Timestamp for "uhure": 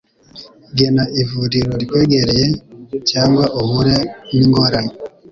3.61-3.95